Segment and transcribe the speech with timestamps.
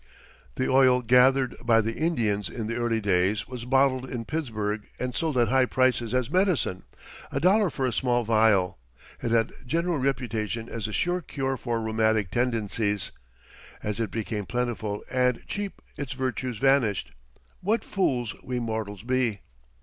[0.55, 5.15] The oil gathered by the Indians in the early days was bottled in Pittsburgh and
[5.15, 6.85] sold at high prices as medicine
[7.31, 8.79] a dollar for a small vial.
[9.21, 13.11] It had general reputation as a sure cure for rheumatic tendencies.
[13.83, 17.11] As it became plentiful and cheap its virtues vanished.
[17.59, 19.41] What fools we mortals be!